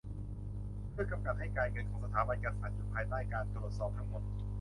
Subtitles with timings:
[0.91, 4.21] เพื่อกำกับให้การเงินของสถาบันกษัตริย์อยู่ภายใต้การตรวจสอบทั้งหมด